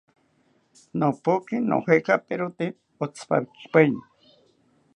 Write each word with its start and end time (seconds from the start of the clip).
Nopoki 1.01 1.55
nojekaperote 1.67 2.65
otzipakipaeni 3.07 4.01